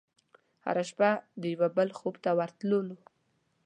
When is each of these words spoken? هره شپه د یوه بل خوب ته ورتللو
هره 0.65 0.83
شپه 0.89 1.09
د 1.41 1.43
یوه 1.53 1.67
بل 1.77 1.89
خوب 1.97 2.15
ته 2.23 2.29
ورتللو 2.39 2.81